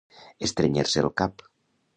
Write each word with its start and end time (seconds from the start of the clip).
Estrènyer-se 0.47 1.05
el 1.05 1.13
cap. 1.23 1.49